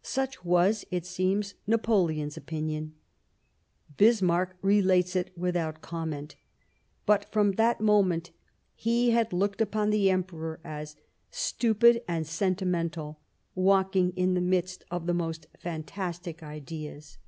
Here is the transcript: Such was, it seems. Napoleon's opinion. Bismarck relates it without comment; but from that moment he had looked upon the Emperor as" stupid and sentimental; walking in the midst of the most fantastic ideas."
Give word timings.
Such 0.00 0.46
was, 0.46 0.86
it 0.90 1.04
seems. 1.04 1.52
Napoleon's 1.66 2.38
opinion. 2.38 2.94
Bismarck 3.98 4.56
relates 4.62 5.14
it 5.14 5.30
without 5.36 5.82
comment; 5.82 6.36
but 7.04 7.30
from 7.30 7.52
that 7.56 7.78
moment 7.78 8.30
he 8.74 9.10
had 9.10 9.30
looked 9.30 9.60
upon 9.60 9.90
the 9.90 10.08
Emperor 10.08 10.58
as" 10.64 10.96
stupid 11.48 12.00
and 12.08 12.26
sentimental; 12.26 13.20
walking 13.54 14.12
in 14.16 14.32
the 14.32 14.40
midst 14.40 14.84
of 14.90 15.04
the 15.04 15.12
most 15.12 15.46
fantastic 15.58 16.42
ideas." 16.42 17.18